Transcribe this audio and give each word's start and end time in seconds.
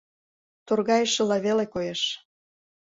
Торгайышыла 0.67 1.37
веле 1.45 1.65
коеш. 1.73 2.01